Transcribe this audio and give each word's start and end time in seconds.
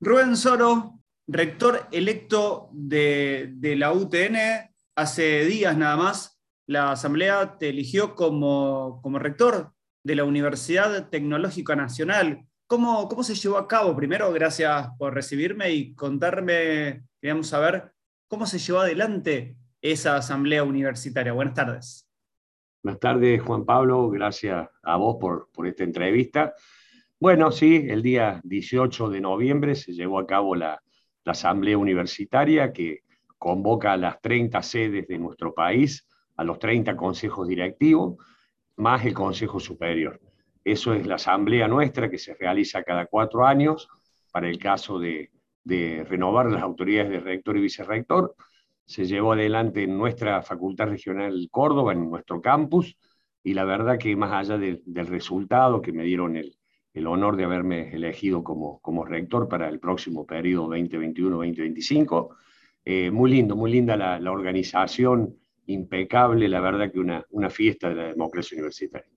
Rubén 0.00 0.36
Soro, 0.36 1.00
rector 1.26 1.88
electo 1.90 2.68
de, 2.72 3.74
la 3.78 3.92
UTN, 3.92 4.36
hace 4.94 5.44
días 5.46 5.76
nada 5.76 5.96
más, 5.96 6.38
la 6.66 6.92
Asamblea 6.92 7.56
te 7.58 7.70
eligió 7.70 8.14
como, 8.14 9.00
como 9.02 9.18
rector 9.18 9.72
de 10.04 10.14
la 10.14 10.24
Universidad 10.24 11.08
Tecnológica 11.08 11.76
Nacional. 11.76 12.46
¿Cómo, 12.66 13.08
¿Cómo 13.08 13.22
se 13.22 13.34
llevó 13.34 13.56
a 13.56 13.68
cabo? 13.68 13.96
Primero, 13.96 14.30
gracias 14.32 14.88
por 14.98 15.14
recibirme 15.14 15.70
y 15.70 15.94
contarme, 15.94 17.04
queríamos 17.20 17.46
saber, 17.46 17.92
cómo 18.28 18.44
se 18.46 18.58
llevó 18.58 18.80
adelante 18.80 19.56
esa 19.80 20.16
asamblea 20.16 20.62
universitaria. 20.62 21.32
Buenas 21.32 21.54
tardes. 21.54 22.06
Buenas 22.82 23.00
tardes, 23.00 23.42
Juan 23.42 23.64
Pablo. 23.64 24.10
Gracias 24.10 24.68
a 24.82 24.96
vos 24.96 25.16
por, 25.18 25.48
por 25.52 25.66
esta 25.66 25.84
entrevista. 25.84 26.54
Bueno, 27.18 27.50
sí, 27.50 27.86
el 27.88 28.02
día 28.02 28.42
18 28.44 29.08
de 29.08 29.22
noviembre 29.22 29.74
se 29.74 29.94
llevó 29.94 30.18
a 30.18 30.26
cabo 30.26 30.54
la, 30.54 30.82
asamblea 31.24 31.76
universitaria 31.78 32.72
que 32.72 33.00
convoca 33.38 33.92
a 33.92 33.96
las 33.96 34.20
30 34.20 34.62
sedes 34.62 35.08
de 35.08 35.18
nuestro 35.18 35.52
país, 35.54 36.06
a 36.36 36.44
los 36.44 36.58
30 36.58 36.94
consejos 36.94 37.48
directivos, 37.48 38.16
más 38.76 39.04
el 39.04 39.14
Consejo 39.14 39.58
Superior. 39.58 40.20
Eso 40.62 40.92
es 40.92 41.06
la 41.06 41.16
asamblea 41.16 41.66
nuestra 41.66 42.10
que 42.10 42.18
se 42.18 42.34
realiza 42.34 42.84
cada 42.84 43.06
cuatro 43.06 43.46
años 43.46 43.88
para 44.30 44.48
el 44.48 44.58
caso 44.58 44.98
de, 44.98 45.30
renovar 45.64 46.46
las 46.46 46.62
autoridades 46.62 47.10
de 47.10 47.20
rector 47.20 47.56
y 47.56 47.62
vicerrector 47.62 48.36
se 48.84 49.06
llevó 49.06 49.32
adelante 49.32 49.82
en 49.82 49.96
nuestra 49.98 50.42
Facultad 50.42 50.88
Regional 50.88 51.48
Córdoba, 51.50 51.92
en 51.92 52.08
nuestro 52.08 52.40
campus, 52.40 52.96
y 53.42 53.54
la 53.54 53.64
verdad 53.64 53.98
que 53.98 54.14
más 54.14 54.32
allá 54.32 54.58
del 54.58 55.06
resultado 55.06 55.80
que 55.80 55.92
me 55.92 56.04
dieron 56.04 56.36
el, 56.36 56.56
el 56.96 57.06
honor 57.06 57.36
de 57.36 57.44
haberme 57.44 57.94
elegido 57.94 58.42
como, 58.42 58.80
como 58.80 59.04
rector 59.04 59.48
para 59.48 59.68
el 59.68 59.78
próximo 59.78 60.26
periodo 60.26 60.68
2021-2025, 60.68 62.28
eh, 62.86 63.10
muy 63.10 63.30
lindo, 63.30 63.54
muy 63.54 63.70
linda 63.70 63.96
la, 63.96 64.18
la, 64.18 64.32
organización, 64.32 65.36
impecable, 65.66 66.48
la 66.48 66.60
verdad 66.60 66.90
que 66.90 66.98
una, 66.98 67.22
una 67.30 67.50
fiesta 67.50 67.90
de 67.90 67.96
la 67.96 68.04
democracia 68.04 68.56
universitaria. 68.56 69.10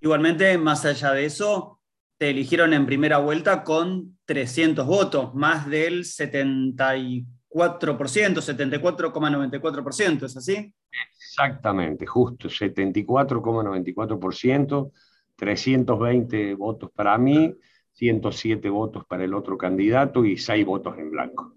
Igualmente, 0.00 0.58
más 0.58 0.84
allá 0.84 1.12
de 1.12 1.26
eso, 1.26 1.78
te 2.18 2.30
eligieron 2.30 2.74
en 2.74 2.86
primera 2.86 3.18
vuelta 3.18 3.62
con 3.62 4.18
300 4.24 4.84
votos, 4.84 5.32
más 5.34 5.68
del 5.68 6.04
74 6.04 7.34
4%, 7.54 8.42
74,94%, 8.42 10.24
¿es 10.24 10.36
así? 10.36 10.74
Exactamente, 11.16 12.04
justo, 12.04 12.48
74,94%, 12.48 14.90
320 15.36 16.54
votos 16.54 16.90
para 16.94 17.16
mí, 17.18 17.54
107 17.92 18.68
votos 18.70 19.04
para 19.06 19.24
el 19.24 19.34
otro 19.34 19.56
candidato 19.56 20.24
y 20.24 20.36
6 20.36 20.64
votos 20.66 20.98
en 20.98 21.10
blanco. 21.10 21.54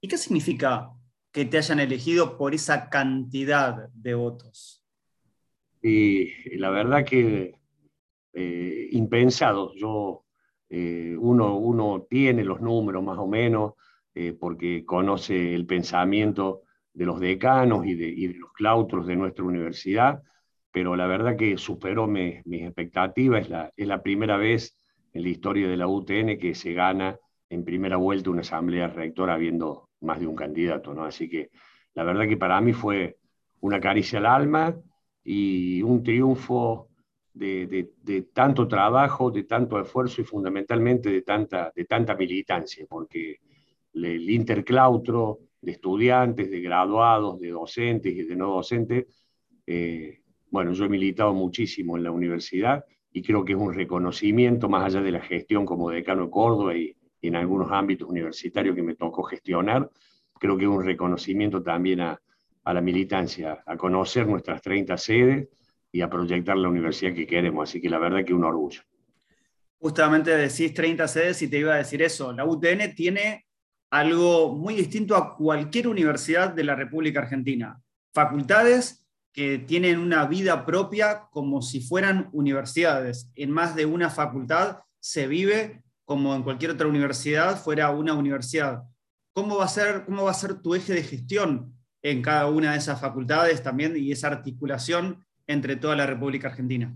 ¿Y 0.00 0.08
qué 0.08 0.16
significa 0.16 0.90
que 1.32 1.44
te 1.44 1.58
hayan 1.58 1.80
elegido 1.80 2.38
por 2.38 2.54
esa 2.54 2.88
cantidad 2.88 3.88
de 3.92 4.14
votos? 4.14 4.84
Y 5.82 6.56
la 6.58 6.70
verdad 6.70 7.04
que 7.04 7.58
eh, 8.40 8.88
impensado. 8.92 9.74
Yo, 9.74 10.24
eh, 10.68 11.16
uno, 11.18 11.56
uno 11.56 12.06
tiene 12.08 12.44
los 12.44 12.60
números 12.60 13.02
más 13.02 13.18
o 13.18 13.26
menos, 13.26 13.72
eh, 14.14 14.32
porque 14.38 14.84
conoce 14.84 15.54
el 15.54 15.66
pensamiento 15.66 16.62
de 16.92 17.06
los 17.06 17.18
decanos 17.18 17.84
y 17.84 17.94
de, 17.94 18.34
los 18.38 18.52
claustros 18.52 19.06
de 19.06 19.16
nuestra 19.16 19.44
universidad, 19.44 20.22
pero 20.70 20.96
la 20.96 21.06
verdad 21.06 21.36
que 21.36 21.56
superó 21.56 22.06
mis 22.06 22.42
expectativas. 22.46 23.42
Es 23.42 23.50
la, 23.50 23.72
es 23.76 23.86
la 23.86 24.02
primera 24.02 24.36
vez 24.36 24.76
en 25.12 25.22
la 25.22 25.28
historia 25.28 25.68
de 25.68 25.76
la 25.76 25.88
UTN 25.88 26.38
que 26.38 26.54
se 26.54 26.72
gana 26.72 27.18
en 27.50 27.64
primera 27.64 27.96
vuelta 27.96 28.30
una 28.30 28.42
asamblea 28.42 28.88
rectora 28.88 29.34
habiendo 29.34 29.88
más 30.00 30.20
de 30.20 30.26
un 30.26 30.36
candidato, 30.36 30.94
¿no? 30.94 31.04
Así 31.04 31.28
que 31.28 31.50
la 31.94 32.04
verdad 32.04 32.28
que 32.28 32.36
para 32.36 32.60
mí 32.60 32.72
fue 32.72 33.16
una 33.60 33.80
caricia 33.80 34.18
al 34.18 34.26
alma 34.26 34.76
y 35.24 35.82
un 35.82 36.02
triunfo 36.02 36.88
de, 37.32 37.90
de, 38.02 38.22
tanto 38.22 38.66
trabajo, 38.66 39.30
de 39.30 39.44
tanto 39.44 39.80
esfuerzo 39.80 40.20
y 40.20 40.24
fundamentalmente 40.24 41.10
de 41.10 41.22
tanta, 41.22 41.72
de 41.74 41.84
tanta 41.84 42.14
militancia, 42.16 42.84
porque 42.88 43.38
el 43.94 44.28
interclaustro 44.28 45.38
de 45.60 45.72
estudiantes, 45.72 46.50
de 46.50 46.60
graduados, 46.60 47.40
de 47.40 47.48
docentes 47.48 48.12
y 48.12 48.22
de 48.22 48.36
no 48.36 48.48
docentes. 48.54 49.06
Eh, 49.66 50.20
bueno, 50.50 50.72
yo 50.72 50.84
he 50.84 50.88
militado 50.88 51.32
muchísimo 51.34 51.96
en 51.96 52.04
la 52.04 52.10
universidad 52.10 52.84
y 53.12 53.22
creo 53.22 53.44
que 53.44 53.52
es 53.52 53.58
un 53.58 53.74
reconocimiento, 53.74 54.68
más 54.68 54.84
allá 54.84 55.02
de 55.02 55.12
la 55.12 55.20
gestión 55.20 55.66
como 55.66 55.90
decano 55.90 56.24
de 56.24 56.30
Córdoba 56.30 56.76
y, 56.76 56.94
en 57.20 57.34
algunos 57.34 57.72
ámbitos 57.72 58.08
universitarios 58.08 58.76
que 58.76 58.82
me 58.82 58.94
tocó 58.94 59.24
gestionar, 59.24 59.90
creo 60.38 60.56
que 60.56 60.64
es 60.64 60.70
un 60.70 60.84
reconocimiento 60.84 61.60
también 61.60 62.00
a, 62.00 62.20
a 62.62 62.72
la 62.72 62.80
militancia, 62.80 63.60
a 63.66 63.76
conocer 63.76 64.24
nuestras 64.28 64.62
30 64.62 64.96
sedes 64.96 65.48
y 65.90 66.00
a 66.00 66.08
proyectar 66.08 66.56
la 66.56 66.68
universidad 66.68 67.14
que 67.14 67.26
queremos. 67.26 67.68
Así 67.68 67.80
que 67.80 67.88
la 67.88 67.98
verdad 67.98 68.24
que 68.24 68.34
un 68.34 68.44
orgullo. 68.44 68.82
Justamente 69.80 70.36
decís 70.36 70.72
30 70.74 71.08
sedes 71.08 71.42
y 71.42 71.48
te 71.48 71.58
iba 71.58 71.74
a 71.74 71.78
decir 71.78 72.02
eso. 72.02 72.32
La 72.32 72.44
UTN 72.44 72.94
tiene 72.94 73.46
algo 73.90 74.54
muy 74.54 74.74
distinto 74.74 75.16
a 75.16 75.36
cualquier 75.36 75.88
universidad 75.88 76.52
de 76.52 76.64
la 76.64 76.74
República 76.74 77.20
Argentina. 77.20 77.80
Facultades 78.12 79.07
que 79.38 79.56
tienen 79.56 80.00
una 80.00 80.26
vida 80.26 80.66
propia 80.66 81.28
como 81.30 81.62
si 81.62 81.80
fueran 81.80 82.28
universidades. 82.32 83.30
En 83.36 83.52
más 83.52 83.76
de 83.76 83.86
una 83.86 84.10
facultad 84.10 84.78
se 84.98 85.28
vive 85.28 85.84
como 86.04 86.34
en 86.34 86.42
cualquier 86.42 86.72
otra 86.72 86.88
universidad 86.88 87.56
fuera 87.56 87.92
una 87.92 88.14
universidad. 88.14 88.82
¿Cómo 89.32 89.58
va 89.58 89.66
a 89.66 89.68
ser, 89.68 90.04
cómo 90.06 90.24
va 90.24 90.32
a 90.32 90.34
ser 90.34 90.60
tu 90.60 90.74
eje 90.74 90.92
de 90.92 91.04
gestión 91.04 91.72
en 92.02 92.20
cada 92.20 92.48
una 92.48 92.72
de 92.72 92.78
esas 92.78 93.00
facultades 93.00 93.62
también 93.62 93.96
y 93.96 94.10
esa 94.10 94.26
articulación 94.26 95.24
entre 95.46 95.76
toda 95.76 95.94
la 95.94 96.06
República 96.06 96.48
Argentina? 96.48 96.92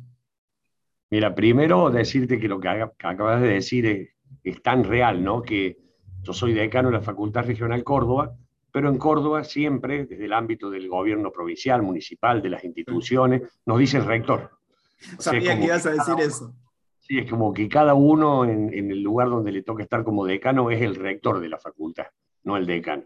Mira, 1.12 1.36
primero 1.36 1.91
decirte 1.91 2.41
que 2.41 2.48
lo 2.48 2.58
que 2.58 2.88
acabas 3.04 3.41
de 3.41 3.50
decir 3.50 3.86
es, 3.86 4.08
es 4.42 4.60
tan 4.64 4.82
real, 4.82 5.22
¿no? 5.22 5.42
Que 5.42 5.76
yo 6.22 6.32
soy 6.32 6.54
decano 6.54 6.88
de 6.88 6.97
la 6.97 7.02
Facultad 7.02 7.47
Regional 7.47 7.84
Córdoba, 7.84 8.34
pero 8.72 8.88
en 8.88 8.97
Córdoba 8.97 9.44
siempre, 9.44 10.06
desde 10.06 10.25
el 10.25 10.33
ámbito 10.33 10.71
del 10.71 10.88
gobierno 10.88 11.31
provincial, 11.31 11.83
municipal, 11.83 12.41
de 12.41 12.49
las 12.49 12.65
instituciones, 12.65 13.43
nos 13.66 13.78
dice 13.78 13.99
el 13.99 14.06
rector. 14.06 14.50
Sabía 15.19 15.59
que 15.59 15.66
ibas 15.66 15.84
a 15.87 15.91
decir 15.91 16.15
eso. 16.19 16.55
Sí, 17.00 17.19
es 17.19 17.31
como 17.31 17.53
que 17.53 17.69
cada 17.69 17.94
uno 17.94 18.44
en, 18.44 18.72
el 18.72 19.03
lugar 19.03 19.28
donde 19.28 19.53
le 19.53 19.62
toca 19.62 19.82
estar 19.82 20.05
como 20.05 20.25
decano 20.25 20.71
es 20.71 20.81
el 20.81 20.94
rector 20.94 21.41
de 21.41 21.49
la 21.49 21.59
facultad, 21.59 22.06
no 22.44 22.56
el 22.56 22.65
decano. 22.65 23.05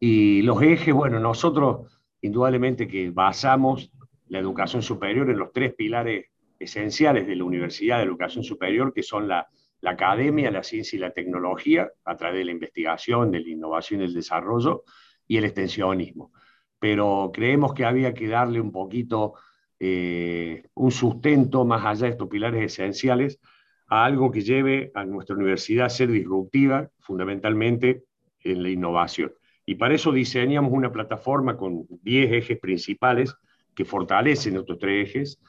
Y 0.00 0.42
los 0.42 0.62
ejes, 0.62 0.94
bueno, 0.94 1.20
nosotros 1.20 2.00
indudablemente 2.22 2.88
que 2.88 3.10
basamos 3.10 3.92
la 4.28 4.38
educación 4.38 4.82
superior 4.82 5.28
en 5.28 5.38
los 5.38 5.52
tres 5.52 5.74
pilares 5.74 6.26
esenciales 6.58 7.26
de 7.26 7.36
la 7.36 7.44
Universidad 7.44 7.98
de 7.98 8.04
Educación 8.04 8.44
Superior, 8.44 8.94
que 8.94 9.02
son 9.02 9.28
la 9.28 9.46
la 9.84 9.90
academia, 9.90 10.50
la 10.50 10.62
ciencia 10.62 10.96
y 10.96 11.00
la 11.00 11.12
tecnología, 11.12 11.90
a 12.06 12.16
través 12.16 12.38
de 12.38 12.46
la 12.46 12.52
investigación, 12.52 13.30
de 13.30 13.40
la 13.40 13.50
innovación 13.50 14.00
y 14.00 14.04
el 14.04 14.14
desarrollo, 14.14 14.84
y 15.26 15.36
el 15.36 15.44
extensionismo. 15.44 16.32
Pero 16.78 17.30
creemos 17.34 17.74
que 17.74 17.84
había 17.84 18.14
que 18.14 18.26
darle 18.26 18.62
un 18.62 18.72
poquito 18.72 19.34
eh, 19.78 20.62
un 20.72 20.90
sustento 20.90 21.66
más 21.66 21.84
allá 21.84 22.06
de 22.06 22.12
estos 22.12 22.28
pilares 22.28 22.64
esenciales 22.64 23.38
a 23.86 24.06
algo 24.06 24.30
que 24.30 24.40
lleve 24.40 24.90
a 24.94 25.04
nuestra 25.04 25.36
universidad 25.36 25.84
a 25.84 25.90
ser 25.90 26.10
disruptiva, 26.10 26.88
fundamentalmente 27.00 28.04
en 28.40 28.62
la 28.62 28.70
innovación. 28.70 29.34
Y 29.66 29.74
para 29.74 29.94
eso 29.94 30.12
diseñamos 30.12 30.72
una 30.72 30.92
plataforma 30.92 31.58
con 31.58 31.84
10 31.90 32.32
ejes 32.32 32.58
principales 32.58 33.36
que 33.74 33.84
fortalecen 33.84 34.56
estos 34.56 34.78
tres 34.78 35.10
ejes 35.10 35.40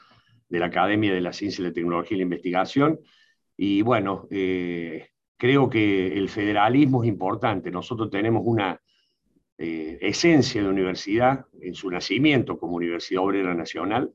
de 0.49 0.59
la 0.59 0.65
Academia 0.65 1.13
de 1.13 1.21
la 1.21 1.31
Ciencia, 1.31 1.63
la 1.63 1.71
Tecnología 1.71 2.15
y 2.15 2.17
la 2.17 2.23
Investigación, 2.23 2.99
y 3.57 3.81
bueno, 3.81 4.27
eh, 4.31 5.07
creo 5.37 5.69
que 5.69 6.17
el 6.17 6.29
federalismo 6.29 7.03
es 7.03 7.09
importante. 7.09 7.71
Nosotros 7.71 8.09
tenemos 8.09 8.43
una 8.45 8.79
eh, 9.57 9.97
esencia 10.01 10.61
de 10.61 10.69
universidad 10.69 11.45
en 11.61 11.73
su 11.73 11.89
nacimiento 11.89 12.57
como 12.57 12.75
Universidad 12.75 13.23
Obrera 13.23 13.53
Nacional 13.53 14.11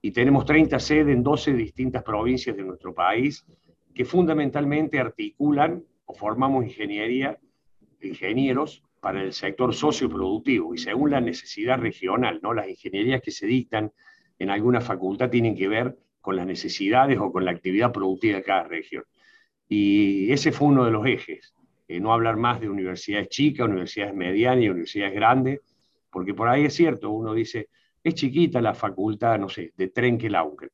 y 0.00 0.10
tenemos 0.10 0.44
30 0.44 0.80
sedes 0.80 1.14
en 1.14 1.22
12 1.22 1.52
distintas 1.52 2.02
provincias 2.02 2.56
de 2.56 2.64
nuestro 2.64 2.92
país 2.92 3.46
que 3.94 4.04
fundamentalmente 4.04 4.98
articulan 4.98 5.84
o 6.04 6.14
formamos 6.14 6.64
ingeniería, 6.64 7.38
ingenieros 8.00 8.82
para 9.00 9.22
el 9.22 9.32
sector 9.32 9.74
socioproductivo 9.74 10.74
y 10.74 10.78
según 10.78 11.10
la 11.10 11.20
necesidad 11.20 11.78
regional, 11.78 12.40
¿no? 12.42 12.52
Las 12.54 12.68
ingenierías 12.68 13.20
que 13.20 13.30
se 13.30 13.46
dictan 13.46 13.92
en 14.38 14.50
alguna 14.50 14.80
facultad 14.80 15.30
tienen 15.30 15.54
que 15.54 15.68
ver 15.68 15.96
con 16.22 16.36
las 16.36 16.46
necesidades 16.46 17.18
o 17.18 17.30
con 17.30 17.44
la 17.44 17.50
actividad 17.50 17.92
productiva 17.92 18.38
de 18.38 18.42
cada 18.42 18.64
región. 18.64 19.04
Y 19.68 20.32
ese 20.32 20.52
fue 20.52 20.68
uno 20.68 20.86
de 20.86 20.90
los 20.90 21.06
ejes, 21.06 21.54
eh, 21.88 22.00
no 22.00 22.12
hablar 22.14 22.36
más 22.38 22.60
de 22.60 22.70
universidades 22.70 23.28
chicas, 23.28 23.68
universidades 23.68 24.14
medianas 24.14 24.64
y 24.64 24.70
universidades 24.70 25.14
grandes, 25.14 25.60
porque 26.10 26.32
por 26.32 26.48
ahí 26.48 26.64
es 26.64 26.74
cierto, 26.74 27.10
uno 27.10 27.34
dice, 27.34 27.68
es 28.02 28.14
chiquita 28.14 28.60
la 28.62 28.74
facultad, 28.74 29.38
no 29.38 29.48
sé, 29.48 29.72
de 29.76 29.88
Trenquelauquen, 29.88 30.70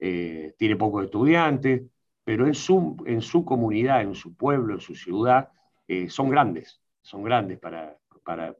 eh, 0.00 0.54
tiene 0.56 0.76
pocos 0.76 1.04
estudiantes, 1.04 1.82
pero 2.24 2.46
en 2.46 2.54
su, 2.54 2.96
en 3.06 3.22
su 3.22 3.44
comunidad, 3.44 4.02
en 4.02 4.14
su 4.14 4.36
pueblo, 4.36 4.74
en 4.74 4.80
su 4.80 4.94
ciudad, 4.94 5.48
eh, 5.86 6.10
son 6.10 6.28
grandes, 6.28 6.80
son 7.00 7.22
grandes 7.22 7.58
para, 7.58 7.96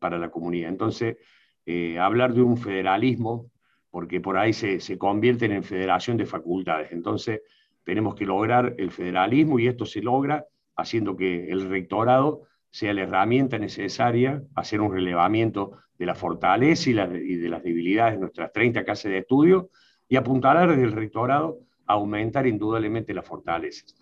para, 0.00 0.18
la 0.18 0.30
comunidad. 0.30 0.70
Entonces, 0.70 1.18
eh, 1.66 1.98
hablar 1.98 2.32
de 2.32 2.40
un 2.40 2.56
federalismo, 2.56 3.50
porque 3.90 4.20
por 4.20 4.36
ahí 4.36 4.52
se, 4.52 4.80
se 4.80 4.98
convierten 4.98 5.52
en 5.52 5.64
federación 5.64 6.16
de 6.16 6.26
facultades. 6.26 6.92
Entonces, 6.92 7.40
tenemos 7.84 8.14
que 8.14 8.26
lograr 8.26 8.74
el 8.78 8.90
federalismo 8.90 9.58
y 9.58 9.66
esto 9.66 9.86
se 9.86 10.02
logra 10.02 10.44
haciendo 10.76 11.16
que 11.16 11.50
el 11.50 11.68
rectorado 11.68 12.42
sea 12.70 12.92
la 12.92 13.02
herramienta 13.02 13.58
necesaria, 13.58 14.42
hacer 14.54 14.80
un 14.80 14.92
relevamiento 14.92 15.72
de 15.98 16.06
la 16.06 16.14
fortaleza 16.14 16.90
y, 16.90 16.92
de 16.92 17.48
las 17.48 17.62
debilidades 17.62 18.14
de 18.14 18.20
nuestras 18.20 18.52
30 18.52 18.84
casas 18.84 19.10
de 19.10 19.18
estudio 19.18 19.70
y 20.08 20.16
apuntalar 20.16 20.70
desde 20.70 20.84
el 20.84 20.92
rectorado 20.92 21.60
a 21.86 21.94
aumentar 21.94 22.46
indudablemente 22.46 23.14
las 23.14 23.26
fortalezas. 23.26 23.96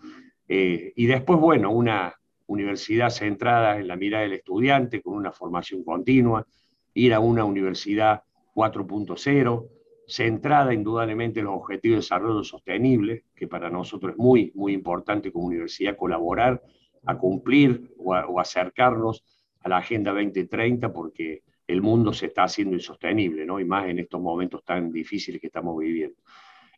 Eh, 0.47 0.93
y 0.95 1.05
después, 1.05 1.39
bueno, 1.39 1.71
una 1.71 2.13
universidad 2.45 3.09
centrada 3.09 3.77
en 3.79 3.87
la 3.87 3.95
mirada 3.95 4.23
del 4.23 4.33
estudiante, 4.33 5.01
con 5.01 5.15
una 5.15 5.31
formación 5.31 5.83
continua, 5.83 6.45
ir 6.93 7.13
a 7.13 7.19
una 7.19 7.45
universidad 7.45 8.23
4.0, 8.53 9.67
centrada 10.07 10.73
indudablemente 10.73 11.41
en 11.41 11.47
los 11.47 11.55
objetivos 11.55 11.95
de 11.95 12.01
desarrollo 12.01 12.43
sostenible, 12.43 13.25
que 13.35 13.47
para 13.47 13.69
nosotros 13.69 14.13
es 14.13 14.17
muy, 14.17 14.51
muy 14.55 14.73
importante 14.73 15.31
como 15.31 15.47
universidad 15.47 15.97
colaborar 15.97 16.63
a 17.05 17.17
cumplir 17.17 17.93
o, 17.97 18.39
acercarnos 18.39 19.23
a 19.59 19.69
la 19.69 19.77
Agenda 19.77 20.11
2030 20.11 20.93
porque 20.93 21.43
el 21.67 21.81
mundo 21.81 22.13
se 22.13 22.27
está 22.27 22.43
haciendo 22.43 22.75
insostenible, 22.75 23.45
¿no? 23.45 23.59
y 23.59 23.65
más 23.65 23.89
en 23.89 23.99
estos 23.99 24.21
momentos 24.21 24.63
tan 24.63 24.91
difíciles 24.91 25.41
que 25.41 25.47
estamos 25.47 25.77
viviendo. 25.77 26.15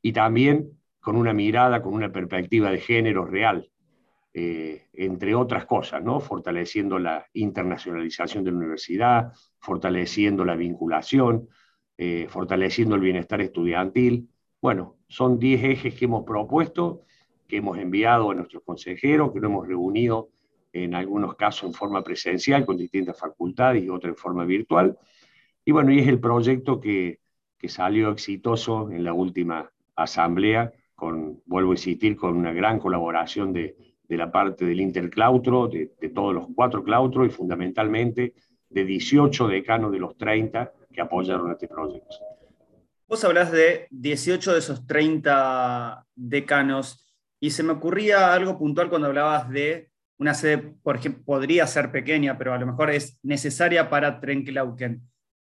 Y 0.01 0.11
también 0.11 0.71
con 0.99 1.15
una 1.15 1.33
mirada, 1.33 1.83
con 1.83 1.93
una 1.93 2.11
perspectiva 2.11 2.71
de 2.71 2.79
género 2.79 3.25
real, 3.25 3.69
eh, 4.33 4.87
entre 4.93 5.35
otras 5.35 5.65
cosas, 5.65 6.03
¿no? 6.03 6.19
fortaleciendo 6.19 6.97
la 6.97 7.27
internacionalización 7.33 8.43
de 8.43 8.51
la 8.51 8.57
universidad, 8.57 9.31
fortaleciendo 9.59 10.43
la 10.43 10.55
vinculación, 10.55 11.47
eh, 12.01 12.27
fortaleciendo 12.29 12.95
el 12.95 13.01
bienestar 13.01 13.41
estudiantil. 13.41 14.29
Bueno, 14.61 14.95
son 15.09 15.37
10 15.37 15.63
ejes 15.65 15.95
que 15.95 16.05
hemos 16.05 16.23
propuesto, 16.23 17.01
que 17.45 17.57
hemos 17.57 17.77
enviado 17.77 18.31
a 18.31 18.35
nuestros 18.35 18.63
consejeros, 18.63 19.33
que 19.33 19.41
lo 19.41 19.47
hemos 19.47 19.67
reunido 19.67 20.29
en 20.71 20.95
algunos 20.95 21.35
casos 21.35 21.65
en 21.65 21.73
forma 21.73 22.01
presencial 22.01 22.65
con 22.65 22.77
distintas 22.77 23.19
facultades 23.19 23.83
y 23.83 23.89
otras 23.89 24.11
en 24.11 24.15
forma 24.15 24.45
virtual. 24.45 24.97
Y 25.65 25.73
bueno, 25.73 25.91
y 25.91 25.99
es 25.99 26.07
el 26.07 26.21
proyecto 26.21 26.79
que, 26.79 27.19
que 27.57 27.67
salió 27.67 28.11
exitoso 28.11 28.89
en 28.91 29.03
la 29.03 29.11
última 29.11 29.69
asamblea, 29.97 30.71
con, 30.95 31.41
vuelvo 31.47 31.71
a 31.71 31.73
insistir, 31.73 32.15
con 32.15 32.37
una 32.37 32.53
gran 32.53 32.79
colaboración 32.79 33.51
de, 33.51 33.75
de 34.07 34.15
la 34.15 34.31
parte 34.31 34.63
del 34.63 34.79
interclautro, 34.79 35.67
de, 35.67 35.91
de 35.99 36.09
todos 36.11 36.33
los 36.33 36.47
cuatro 36.55 36.81
claustros 36.81 37.27
y 37.27 37.29
fundamentalmente 37.29 38.35
de 38.69 38.85
18 38.85 39.49
decanos 39.49 39.91
de 39.91 39.99
los 39.99 40.15
30 40.15 40.71
que 40.91 41.01
apoyaron 41.01 41.51
este 41.51 41.67
proyecto. 41.67 42.15
Vos 43.07 43.23
hablás 43.23 43.51
de 43.51 43.87
18 43.91 44.53
de 44.53 44.59
esos 44.59 44.85
30 44.85 46.05
decanos 46.15 47.09
y 47.39 47.51
se 47.51 47.63
me 47.63 47.73
ocurría 47.73 48.33
algo 48.33 48.57
puntual 48.57 48.89
cuando 48.89 49.07
hablabas 49.07 49.49
de 49.49 49.89
una 50.19 50.33
sede, 50.33 50.57
por 50.83 50.97
ejemplo, 50.97 51.23
podría 51.25 51.65
ser 51.65 51.91
pequeña, 51.91 52.37
pero 52.37 52.53
a 52.53 52.57
lo 52.57 52.67
mejor 52.67 52.91
es 52.91 53.17
necesaria 53.23 53.89
para 53.89 54.19
Trenklauken. 54.19 55.01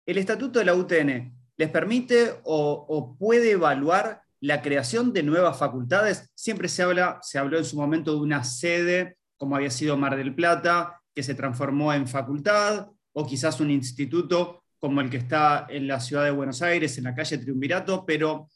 ¿El 0.06 0.19
estatuto 0.19 0.58
de 0.58 0.67
la 0.67 0.75
UTN 0.75 1.35
les 1.56 1.70
permite 1.70 2.34
o, 2.44 2.87
o, 2.88 3.17
puede 3.17 3.52
evaluar 3.52 4.23
la 4.41 4.61
creación 4.61 5.12
de 5.12 5.23
nuevas 5.23 5.58
facultades? 5.58 6.31
Siempre 6.34 6.69
se, 6.69 6.82
habla, 6.82 7.19
se 7.23 7.38
habló 7.38 7.56
en 7.56 7.64
su 7.64 7.76
momento 7.76 8.12
de 8.12 8.20
una 8.20 8.44
sede, 8.44 9.17
como 9.38 9.56
había 9.56 9.70
sido 9.70 9.96
Mar 9.96 10.17
del 10.17 10.34
Plata, 10.34 11.00
que 11.14 11.23
se 11.23 11.34
transformó 11.34 11.93
en 11.93 12.06
facultad, 12.06 12.88
o 13.12 13.26
quizás 13.26 13.61
un 13.61 13.70
instituto 13.70 14.57
como 14.79 15.01
el 15.01 15.11
que 15.11 15.17
está 15.17 15.67
en 15.69 15.89
la 15.89 16.01
ciudad 16.01 16.25
de 16.25 16.31
Buenos 16.31 16.63
Aires, 16.63 16.97
en 16.99 17.05
la 17.05 17.15
calle 17.15 17.39
Triunvirato, 17.39 18.05
pero 18.07 18.49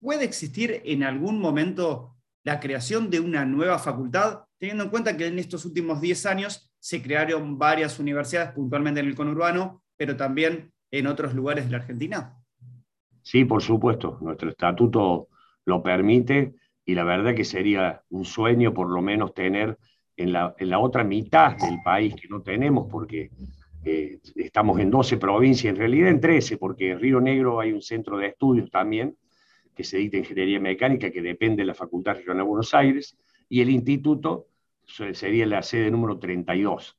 ¿puede 0.00 0.24
existir 0.24 0.82
en 0.84 1.02
algún 1.02 1.38
momento 1.38 2.16
la 2.42 2.60
creación 2.60 3.10
de 3.10 3.20
una 3.20 3.44
nueva 3.44 3.78
facultad, 3.78 4.44
teniendo 4.58 4.84
en 4.84 4.90
cuenta 4.90 5.16
que 5.16 5.26
en 5.26 5.38
estos 5.38 5.64
últimos 5.64 6.00
10 6.00 6.26
años 6.26 6.70
se 6.78 7.02
crearon 7.02 7.58
varias 7.58 7.98
universidades, 7.98 8.52
puntualmente 8.52 9.00
en 9.00 9.06
el 9.06 9.14
conurbano, 9.14 9.82
pero 9.96 10.16
también 10.16 10.72
en 10.90 11.06
otros 11.06 11.34
lugares 11.34 11.64
de 11.64 11.70
la 11.70 11.78
Argentina? 11.78 12.36
Sí, 13.22 13.44
por 13.46 13.62
supuesto, 13.62 14.18
nuestro 14.20 14.50
estatuto 14.50 15.28
lo 15.64 15.82
permite 15.82 16.54
y 16.84 16.94
la 16.94 17.04
verdad 17.04 17.34
que 17.34 17.44
sería 17.44 18.02
un 18.10 18.26
sueño 18.26 18.74
por 18.74 18.90
lo 18.90 19.00
menos 19.00 19.32
tener 19.32 19.78
en 20.16 20.32
la, 20.32 20.54
en 20.58 20.68
la 20.68 20.78
otra 20.78 21.02
mitad 21.02 21.56
del 21.56 21.80
país 21.82 22.14
que 22.14 22.28
no 22.28 22.42
tenemos, 22.42 22.86
porque 22.90 23.30
eh, 23.84 24.18
estamos 24.36 24.80
en 24.80 24.90
12 24.90 25.16
provincias, 25.18 25.72
en 25.72 25.76
realidad 25.76 26.08
en 26.08 26.20
13, 26.20 26.56
porque 26.56 26.90
en 26.90 27.00
Río 27.00 27.20
Negro 27.20 27.60
hay 27.60 27.72
un 27.72 27.82
centro 27.82 28.16
de 28.16 28.28
estudios 28.28 28.70
también, 28.70 29.16
que 29.74 29.84
se 29.84 29.98
dicta 29.98 30.16
Ingeniería 30.16 30.60
Mecánica, 30.60 31.10
que 31.10 31.20
depende 31.20 31.62
de 31.62 31.66
la 31.66 31.74
Facultad 31.74 32.14
Regional 32.14 32.38
de 32.38 32.48
Buenos 32.48 32.72
Aires, 32.74 33.16
y 33.48 33.60
el 33.60 33.70
instituto 33.70 34.46
sería 34.84 35.46
la 35.46 35.62
sede 35.62 35.90
número 35.90 36.18
32. 36.18 36.98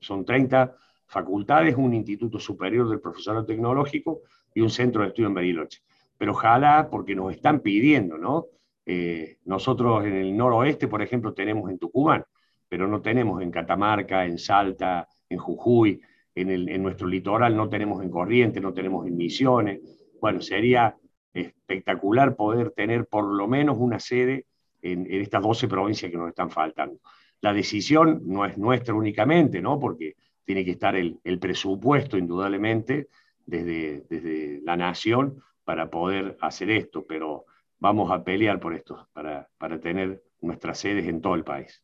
Son 0.00 0.24
30 0.24 0.76
facultades, 1.06 1.76
un 1.76 1.94
instituto 1.94 2.38
superior 2.38 2.88
del 2.88 3.00
profesorado 3.00 3.44
tecnológico 3.44 4.22
y 4.54 4.60
un 4.60 4.70
centro 4.70 5.02
de 5.02 5.08
estudio 5.08 5.28
en 5.28 5.34
Bariloche. 5.34 5.82
Pero 6.16 6.32
ojalá, 6.32 6.88
porque 6.90 7.14
nos 7.14 7.32
están 7.32 7.60
pidiendo, 7.60 8.18
¿no? 8.18 8.46
Eh, 8.86 9.38
nosotros 9.44 10.04
en 10.04 10.14
el 10.14 10.36
noroeste, 10.36 10.88
por 10.88 11.02
ejemplo, 11.02 11.32
tenemos 11.32 11.70
en 11.70 11.78
Tucumán, 11.78 12.24
pero 12.68 12.86
no 12.86 13.00
tenemos 13.00 13.42
en 13.42 13.50
Catamarca, 13.50 14.24
en 14.24 14.38
Salta, 14.38 15.08
en 15.28 15.38
Jujuy, 15.38 16.00
en, 16.34 16.82
nuestro 16.82 17.06
litoral 17.06 17.56
no 17.56 17.68
tenemos 17.68 18.02
en 18.02 18.10
Corrientes, 18.10 18.62
no 18.62 18.72
tenemos 18.72 19.06
en 19.06 19.16
Misiones. 19.16 19.80
Bueno, 20.20 20.40
sería 20.40 20.96
espectacular 21.32 22.36
poder 22.36 22.70
tener 22.70 23.06
por 23.06 23.24
lo 23.24 23.46
menos 23.46 23.76
una 23.78 24.00
sede 24.00 24.46
en, 24.82 25.06
estas 25.08 25.42
12 25.42 25.68
provincias 25.68 26.10
que 26.10 26.18
nos 26.18 26.28
están 26.28 26.50
faltando. 26.50 26.98
La 27.40 27.52
decisión 27.52 28.22
no 28.24 28.44
es 28.44 28.56
nuestra 28.58 28.94
únicamente, 28.94 29.60
¿no? 29.60 29.78
Porque 29.78 30.16
tiene 30.44 30.64
que 30.64 30.72
estar 30.72 30.96
el, 30.96 31.20
presupuesto, 31.40 32.18
indudablemente, 32.18 33.08
desde, 33.46 34.04
desde 34.08 34.60
la 34.62 34.76
nación 34.76 35.42
para 35.64 35.90
poder 35.90 36.36
hacer 36.40 36.70
esto, 36.70 37.04
pero 37.06 37.46
vamos 37.78 38.10
a 38.10 38.24
pelear 38.24 38.60
por 38.60 38.74
esto, 38.74 39.08
para, 39.12 39.48
para 39.58 39.78
tener 39.80 40.22
nuestras 40.40 40.78
sedes 40.78 41.06
en 41.06 41.20
todo 41.20 41.34
el 41.34 41.44
país. 41.44 41.83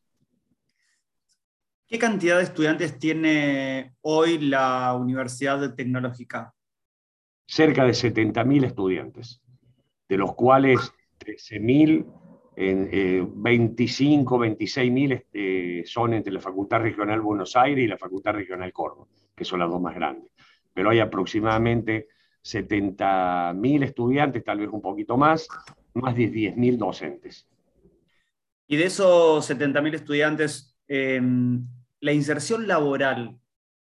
¿Qué 1.90 1.98
cantidad 1.98 2.36
de 2.36 2.44
estudiantes 2.44 3.00
tiene 3.00 3.96
hoy 4.02 4.38
la 4.38 4.94
Universidad 4.94 5.74
Tecnológica? 5.74 6.54
Cerca 7.48 7.84
de 7.84 7.90
70.000 7.90 8.64
estudiantes, 8.66 9.42
de 10.08 10.16
los 10.16 10.36
cuales 10.36 10.78
13.000, 11.18 12.06
eh, 12.54 13.26
25, 13.28 14.38
26.000 14.38 15.12
este, 15.14 15.82
son 15.84 16.14
entre 16.14 16.32
la 16.32 16.38
Facultad 16.38 16.78
Regional 16.78 17.20
Buenos 17.22 17.56
Aires 17.56 17.84
y 17.84 17.88
la 17.88 17.98
Facultad 17.98 18.34
Regional 18.34 18.72
Córdoba, 18.72 19.08
que 19.34 19.44
son 19.44 19.58
las 19.58 19.68
dos 19.68 19.80
más 19.80 19.96
grandes. 19.96 20.30
Pero 20.72 20.90
hay 20.90 21.00
aproximadamente 21.00 22.06
70.000 22.44 23.82
estudiantes, 23.82 24.44
tal 24.44 24.58
vez 24.58 24.68
un 24.70 24.80
poquito 24.80 25.16
más, 25.16 25.48
más 25.94 26.14
de 26.14 26.30
10.000 26.30 26.78
docentes. 26.78 27.48
Y 28.68 28.76
de 28.76 28.84
esos 28.84 29.44
70.000 29.50 29.94
estudiantes, 29.96 30.78
em, 30.86 31.66
la 32.00 32.12
inserción 32.12 32.66
laboral 32.66 33.38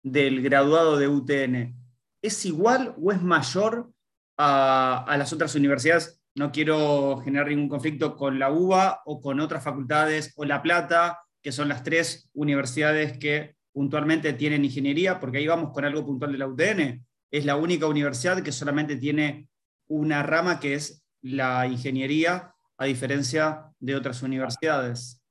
del 0.04 0.42
graduado 0.42 0.98
de 0.98 1.08
UTN 1.08 1.76
es 2.22 2.46
igual 2.46 2.96
o 3.02 3.12
es 3.12 3.22
mayor 3.22 3.92
a, 4.38 5.16
las 5.18 5.34
otras 5.34 5.56
universidades? 5.56 6.22
No 6.36 6.52
quiero 6.52 7.22
generar 7.24 7.48
ningún 7.50 7.70
conflicto 7.70 8.16
con 8.16 8.40
la 8.40 8.52
UBA 8.52 9.02
o 9.06 9.22
con 9.22 9.40
otras 9.40 9.64
facultades 9.64 10.34
o 10.36 10.46
La 10.46 10.62
Plata, 10.62 11.20
que 11.42 11.52
son 11.52 11.68
las 11.70 11.84
tres 11.84 12.30
universidades 12.34 13.18
que 13.18 13.56
puntualmente 13.72 14.34
tienen 14.34 14.66
ingeniería, 14.66 15.20
porque 15.20 15.40
ahí 15.40 15.48
vamos 15.48 15.72
con 15.72 15.86
algo 15.86 16.06
puntual 16.06 16.32
de 16.32 16.38
la 16.38 16.48
UTN. 16.48 17.06
Es 17.32 17.46
la 17.46 17.56
única 17.56 17.88
universidad 17.88 18.42
que 18.42 18.52
solamente 18.52 18.96
tiene 18.96 19.50
una 19.88 20.24
rama 20.24 20.60
que 20.60 20.76
es 20.76 21.04
la 21.22 21.68
ingeniería, 21.68 22.54
a 22.78 22.86
diferencia 22.86 23.72
de 23.80 23.96
otras 23.96 24.22
universidades. 24.24 25.23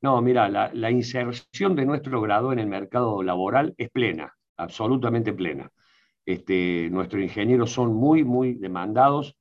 No, 0.00 0.20
mira, 0.22 0.48
la, 0.48 0.90
inserción 0.90 1.74
de 1.74 1.84
nuestro 1.84 2.20
grado 2.20 2.52
en 2.52 2.60
el 2.60 2.68
mercado 2.68 3.22
laboral 3.22 3.74
es 3.76 3.90
plena, 3.90 4.32
absolutamente 4.56 5.32
plena. 5.32 5.70
Este, 6.24 6.88
nuestros 6.90 7.22
ingenieros 7.22 7.72
son 7.72 7.94
muy, 7.94 8.22
muy 8.22 8.54
demandados 8.54 9.34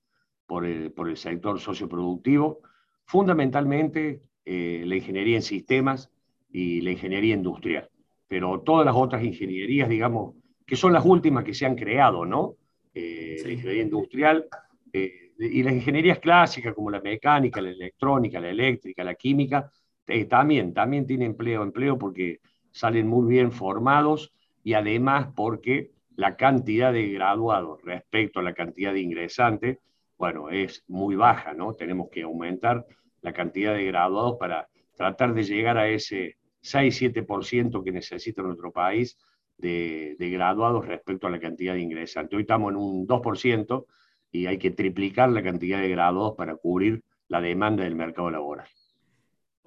por 0.47 0.65
el, 0.65 0.91
por 0.91 1.09
el 1.09 1.17
sector 1.17 1.59
socioproductivo, 1.59 2.61
fundamentalmente 3.05 4.21
eh, 4.45 4.83
la 4.85 4.95
ingeniería 4.95 5.35
en 5.35 5.43
sistemas 5.43 6.09
y 6.49 6.81
la 6.81 6.91
ingeniería 6.91 7.35
industrial. 7.35 7.89
Pero 8.27 8.61
todas 8.61 8.85
las 8.85 8.95
otras 8.95 9.23
ingenierías, 9.23 9.87
digamos, 9.89 10.35
que 10.65 10.75
son 10.75 10.91
las 10.91 11.05
últimas 11.05 11.43
que 11.43 11.53
se 11.53 11.65
han 11.65 11.75
creado, 11.75 12.25
¿no? 12.25 12.55
Eh, 12.93 13.37
la 13.43 13.51
ingeniería 13.51 13.83
industrial, 13.83 14.47
eh, 14.91 15.33
y 15.39 15.61
las 15.61 15.73
ingenierías 15.73 16.19
clásicas 16.19 16.73
como 16.73 16.89
la 16.89 16.99
mecánica, 16.99 17.61
la 17.61 17.69
electrónica, 17.69 18.39
la 18.39 18.49
eléctrica, 18.49 19.03
la 19.03 19.13
química, 19.13 19.71
eh, 20.07 20.25
también, 20.25 20.73
también 20.73 21.05
tiene 21.05 21.25
empleo, 21.25 21.63
empleo 21.63 21.97
porque 21.97 22.39
salen 22.71 23.07
muy 23.07 23.27
bien 23.27 23.51
formados 23.51 24.33
y 24.63 24.73
además 24.73 25.29
porque 25.35 25.91
la 26.15 26.35
cantidad 26.35 26.93
de 26.93 27.09
graduados 27.09 27.81
respecto 27.83 28.39
a 28.39 28.43
la 28.43 28.53
cantidad 28.53 28.93
de 28.93 29.01
ingresantes, 29.01 29.77
bueno, 30.17 30.49
es 30.49 30.83
muy 30.87 31.15
baja, 31.15 31.53
¿no? 31.53 31.73
Tenemos 31.73 32.09
que 32.09 32.23
aumentar 32.23 32.85
la 33.21 33.33
cantidad 33.33 33.73
de 33.73 33.85
graduados 33.85 34.37
para 34.39 34.67
tratar 34.95 35.33
de 35.33 35.43
llegar 35.43 35.77
a 35.77 35.89
ese 35.89 36.37
6-7% 36.63 37.83
que 37.83 37.91
necesita 37.91 38.41
nuestro 38.41 38.71
país 38.71 39.17
de, 39.57 40.15
de, 40.17 40.29
graduados 40.29 40.87
respecto 40.87 41.27
a 41.27 41.29
la 41.29 41.39
cantidad 41.39 41.73
de 41.73 41.81
ingresantes. 41.81 42.35
Hoy 42.35 42.41
estamos 42.41 42.71
en 42.71 42.77
un 42.77 43.07
2% 43.07 43.85
y 44.31 44.45
hay 44.47 44.57
que 44.57 44.71
triplicar 44.71 45.29
la 45.29 45.43
cantidad 45.43 45.79
de 45.79 45.89
graduados 45.89 46.35
para 46.35 46.55
cubrir 46.55 47.03
la 47.27 47.41
demanda 47.41 47.83
del 47.83 47.95
mercado 47.95 48.31
laboral. 48.31 48.67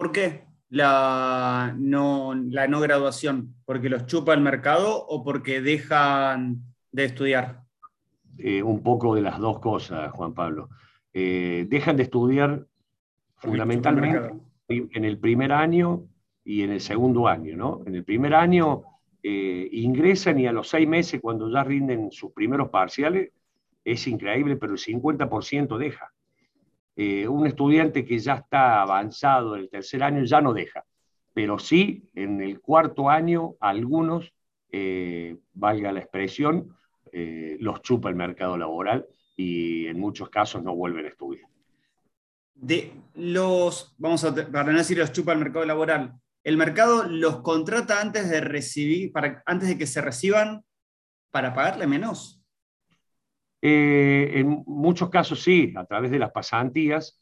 ¿Por 0.01 0.13
qué 0.13 0.45
la 0.71 1.75
no, 1.77 2.33
la 2.35 2.67
no 2.67 2.81
graduación? 2.81 3.55
¿Porque 3.67 3.91
los 3.91 4.07
chupa 4.07 4.33
el 4.33 4.41
mercado 4.41 4.97
o 4.97 5.23
porque 5.23 5.61
dejan 5.61 6.63
de 6.91 7.05
estudiar? 7.05 7.65
Eh, 8.39 8.63
un 8.63 8.83
poco 8.83 9.15
de 9.15 9.21
las 9.21 9.39
dos 9.39 9.59
cosas, 9.59 10.11
Juan 10.13 10.33
Pablo. 10.33 10.71
Eh, 11.13 11.67
dejan 11.69 11.99
de 11.99 12.05
estudiar 12.05 12.67
fundamentalmente 13.37 14.41
en 14.69 15.05
el 15.05 15.19
primer 15.19 15.53
año 15.53 16.07
y 16.45 16.63
en 16.63 16.71
el 16.71 16.81
segundo 16.81 17.29
año, 17.29 17.55
¿no? 17.55 17.83
En 17.85 17.95
el 17.95 18.03
primer 18.03 18.33
año 18.35 18.85
eh, 19.23 19.69
ingresan 19.71 20.39
y 20.39 20.47
a 20.47 20.53
los 20.53 20.71
seis 20.71 20.89
meses, 20.89 21.21
cuando 21.21 21.53
ya 21.53 21.63
rinden 21.63 22.11
sus 22.11 22.33
primeros 22.33 22.71
parciales, 22.71 23.33
es 23.85 24.07
increíble, 24.07 24.57
pero 24.57 24.73
el 24.73 24.79
50% 24.79 25.77
deja. 25.77 26.11
Eh, 27.03 27.27
un 27.27 27.47
estudiante 27.47 28.05
que 28.05 28.19
ya 28.19 28.35
está 28.35 28.83
avanzado 28.83 29.57
en 29.57 29.63
el 29.63 29.71
tercer 29.71 30.03
año 30.03 30.23
ya 30.25 30.43
no 30.43 30.53
deja, 30.53 30.85
pero 31.33 31.59
sí 31.59 32.11
en 32.15 32.43
el 32.43 32.61
cuarto 32.61 33.09
año 33.09 33.55
algunos, 33.59 34.35
eh, 34.71 35.39
valga 35.55 35.93
la 35.93 36.01
expresión, 36.01 36.77
eh, 37.11 37.57
los 37.59 37.81
chupa 37.81 38.11
el 38.11 38.17
mercado 38.17 38.59
laboral 38.59 39.07
y 39.35 39.87
en 39.87 39.99
muchos 39.99 40.29
casos 40.29 40.63
no 40.63 40.75
vuelven 40.75 41.07
a 41.07 41.09
estudiar. 41.09 41.49
De 42.53 42.93
los, 43.15 43.95
vamos 43.97 44.23
a, 44.25 44.35
para 44.35 44.71
no 44.71 44.77
decir 44.77 44.99
los 44.99 45.11
chupa 45.11 45.33
el 45.33 45.39
mercado 45.39 45.65
laboral, 45.65 46.13
el 46.45 46.59
mercado 46.59 47.05
los 47.05 47.41
contrata 47.41 48.03
antes 48.03 48.29
de 48.29 48.43
recibir, 48.43 49.11
para, 49.11 49.43
antes 49.47 49.71
de 49.71 49.79
que 49.79 49.87
se 49.87 50.03
reciban 50.03 50.67
para 51.31 51.55
pagarle 51.55 51.87
menos. 51.87 52.40
Eh, 53.63 54.31
en 54.37 54.63
muchos 54.67 55.11
casos 55.11 55.43
sí, 55.43 55.73
a 55.77 55.85
través 55.85 56.11
de 56.11 56.19
las 56.19 56.31
pasantías 56.31 57.21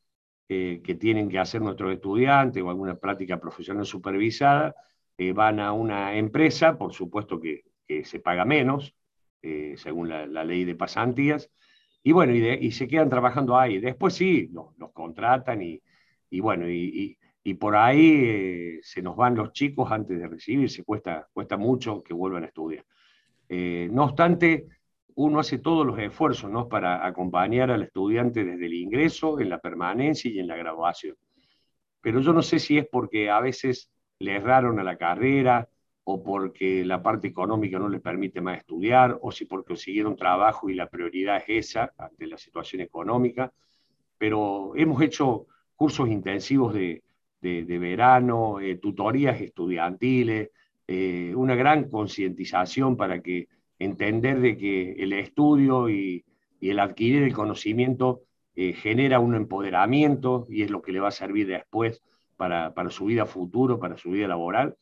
eh, 0.49 0.81
que 0.85 0.95
tienen 0.95 1.29
que 1.29 1.39
hacer 1.39 1.61
nuestros 1.61 1.93
estudiantes 1.93 2.63
o 2.63 2.71
alguna 2.71 2.97
práctica 2.97 3.41
profesional 3.41 3.85
supervisada, 3.85 4.75
eh, 5.17 5.33
van 5.33 5.59
a 5.59 5.73
una 5.73 6.17
empresa, 6.17 6.79
por 6.79 6.93
supuesto 6.93 7.41
que, 7.41 7.65
se 8.05 8.21
paga 8.21 8.45
menos, 8.45 8.95
según 9.41 10.11
la, 10.11 10.45
ley 10.45 10.67
de 10.67 10.75
pasantías, 10.75 11.51
y 12.03 12.13
bueno, 12.13 12.35
y, 12.37 12.71
se 12.71 12.87
quedan 12.87 13.09
trabajando 13.09 13.59
ahí. 13.59 13.81
Después 13.81 14.13
sí, 14.13 14.51
los, 14.53 14.93
contratan 14.93 15.63
y, 15.63 15.81
bueno, 16.41 16.69
y, 16.69 17.17
por 17.59 17.77
ahí 17.77 18.79
se 18.83 19.01
nos 19.01 19.17
van 19.17 19.37
los 19.37 19.53
chicos 19.53 19.91
antes 19.91 20.19
de 20.19 20.29
recibirse, 20.29 20.85
cuesta, 20.85 21.29
cuesta 21.33 21.57
mucho 21.57 22.03
que 22.03 22.13
vuelvan 22.13 22.43
a 22.43 22.49
estudiar. 22.49 22.85
no 23.49 24.05
obstante, 24.05 24.67
uno 25.21 25.41
hace 25.41 25.59
todos 25.59 25.85
los 25.85 25.99
esfuerzos 25.99 26.49
¿no? 26.49 26.69
para 26.69 27.05
acompañar 27.05 27.73
al 27.73 27.83
estudiante 27.83 28.45
desde 28.45 28.67
el 28.67 28.75
ingreso, 28.75 29.41
en 29.41 29.49
la 29.49 29.59
permanencia 29.59 30.31
y 30.31 30.39
en 30.39 30.47
la 30.47 30.55
graduación. 30.55 31.17
Pero 32.01 32.21
yo 32.21 32.33
no 32.33 32.41
sé 32.41 32.61
si 32.61 32.79
es 32.79 32.87
porque 32.87 33.29
a 33.29 33.41
veces 33.41 33.91
le 34.21 34.37
erraron 34.37 34.79
a 34.79 34.85
la 34.85 34.97
carrera 34.97 35.69
o 36.05 36.23
porque 36.23 36.85
la 36.85 37.03
parte 37.03 37.27
económica 37.27 37.81
no 37.81 37.89
les 37.89 38.01
permite 38.01 38.41
más 38.41 38.59
estudiar, 38.59 39.19
o 39.21 39.33
si 39.33 39.45
porque 39.45 39.67
consiguieron 39.67 40.15
trabajo 40.15 40.71
y 40.71 40.75
la 40.75 40.89
prioridad 40.89 41.43
es 41.49 41.67
esa 41.71 41.93
ante 41.99 42.29
la 42.29 42.39
situación 42.39 42.81
económica. 42.83 43.53
Pero 44.19 44.77
hemos 44.77 45.03
hecho 45.03 45.47
cursos 45.75 46.09
intensivos 46.09 46.75
de, 46.75 47.03
verano, 47.41 48.61
eh, 48.61 48.77
tutorías 48.77 49.41
estudiantiles, 49.41 50.51
eh, 50.87 51.33
una 51.35 51.57
gran 51.57 51.91
concientización 51.91 52.97
para 52.97 53.21
que 53.21 53.49
entender 53.79 54.41
de 54.41 54.57
que 54.57 54.93
el 54.93 55.13
estudio 55.13 55.89
y, 55.89 56.25
el 56.61 56.81
adquirir 56.81 57.23
el 57.23 57.33
conocimiento 57.33 58.23
eh, 58.57 58.73
genera 58.73 59.21
un 59.21 59.37
empoderamiento 59.37 60.45
y 60.49 60.63
es 60.63 60.71
lo 60.71 60.83
que 60.83 60.91
le 60.91 60.99
va 60.99 61.09
a 61.09 61.13
servir 61.13 61.47
después 61.47 62.03
para, 62.37 62.73
su 62.91 63.05
vida 63.05 63.27
futuro, 63.27 63.79
para 63.79 63.97
su 63.97 64.11
vida 64.11 64.27
laboral, 64.27 64.77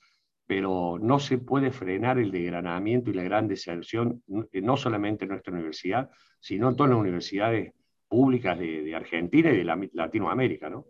pero 0.46 0.98
no 1.00 1.18
se 1.18 1.38
puede 1.38 1.70
frenar 1.70 2.18
el 2.18 2.30
degranamiento 2.30 3.10
y 3.10 3.14
la 3.14 3.24
gran 3.24 3.48
deserción, 3.48 4.22
no 4.26 4.76
solamente 4.76 5.24
en 5.24 5.30
nuestra 5.30 5.52
universidad, 5.52 6.10
sino 6.40 6.70
en 6.70 6.76
todas 6.76 6.90
las 6.90 7.00
universidades 7.00 7.72
públicas 8.08 8.58
de, 8.58 8.94
Argentina 8.94 9.50
y 9.50 9.58
de 9.58 9.90
Latinoamérica, 9.92 10.70
¿no? 10.70 10.86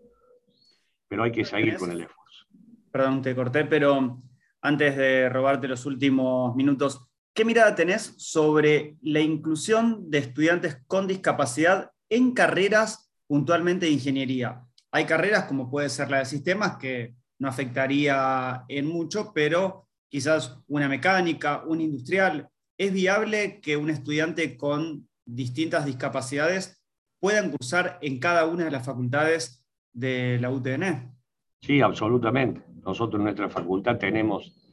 Pero 1.09 1.23
hay 1.23 1.33
que 1.33 1.45
seguir 1.45 1.77
con 1.79 1.91
el 1.91 2.03
esfuerzo. 2.03 2.47
Perdón, 2.91 3.23
te 3.23 3.35
corté, 3.35 3.65
pero 3.65 4.23
antes 4.61 4.97
de 4.97 5.29
robarte 5.29 5.69
los 5.69 5.87
últimos 5.87 6.55
minutos, 6.57 7.06
¿Qué 7.37 7.45
mirada 7.45 7.75
tenés 7.75 8.14
sobre 8.16 8.97
la 9.02 9.21
inclusión 9.21 10.11
de 10.11 10.16
estudiantes 10.16 10.78
con 10.87 11.07
discapacidad 11.07 11.90
en 12.09 12.33
carreras 12.33 13.12
puntualmente 13.26 13.85
de 13.85 13.93
ingeniería? 13.93 14.64
Hay 14.90 15.05
carreras 15.05 15.45
como 15.45 15.69
puede 15.69 15.90
ser 15.90 16.11
la 16.11 16.21
de 16.21 16.25
sistemas 16.25 16.78
que 16.78 17.14
no 17.38 17.47
afectaría 17.47 18.64
en 18.69 18.87
mucho, 18.87 19.33
pero 19.35 19.87
quizás 20.09 20.57
una 20.66 20.88
mecánica, 20.88 21.62
una 21.66 21.83
industrial. 21.83 22.49
¿Es 22.78 22.95
viable 22.95 23.61
que 23.61 23.76
un 23.76 23.90
estudiante 23.90 24.57
con 24.57 25.07
distintas 25.26 25.85
discapacidades 25.85 26.83
puedan 27.21 27.50
cursar 27.50 27.99
en 28.00 28.19
cada 28.19 28.47
una 28.47 28.64
de 28.64 28.71
las 28.71 28.87
facultades 28.87 29.62
de 29.93 30.38
la 30.40 30.49
UTN? 30.49 31.14
Sí, 31.61 31.83
absolutamente. 31.83 32.62
Nosotros 32.83 33.21
en 33.21 33.25
nuestra 33.25 33.50
facultad 33.50 33.99
tenemos 33.99 34.65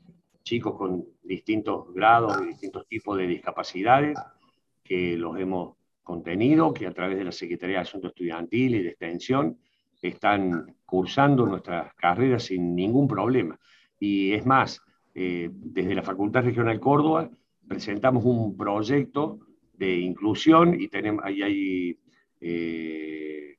chicos 0.43 0.75
con 0.75 1.05
distintos 1.23 1.93
grados 1.93 2.41
y 2.41 2.47
distintos 2.47 2.87
tipos 2.87 3.17
de 3.17 3.27
discapacidades, 3.27 4.17
que 4.83 5.17
los 5.17 5.39
hemos 5.39 5.77
contenido, 6.03 6.73
que 6.73 6.85
a 6.85 6.93
través 6.93 7.17
de 7.17 7.23
la 7.23 7.31
Secretaría 7.31 7.77
de 7.77 7.81
Asuntos 7.81 8.11
Estudiantil 8.11 8.75
y 8.75 8.83
de 8.83 8.89
Extensión 8.89 9.57
están 10.01 10.75
cursando 10.85 11.45
nuestras 11.45 11.93
carreras 11.95 12.43
sin 12.43 12.75
ningún 12.75 13.07
problema. 13.07 13.57
Y 13.99 14.33
es 14.33 14.45
más, 14.45 14.81
eh, 15.15 15.49
desde 15.51 15.95
la 15.95 16.03
Facultad 16.03 16.43
Regional 16.43 16.79
Córdoba 16.79 17.29
presentamos 17.65 18.25
un 18.25 18.57
proyecto 18.57 19.39
de 19.73 19.95
inclusión 19.95 20.79
y 20.79 20.89
tenemos 20.89 21.23
ahí 21.23 21.41
hay 21.41 21.99
eh, 22.41 23.55